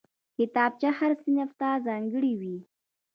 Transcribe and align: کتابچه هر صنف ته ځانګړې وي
کتابچه 0.37 0.89
هر 0.97 1.11
صنف 1.23 1.49
ته 1.59 1.69
ځانګړې 1.85 2.33
وي 2.39 2.57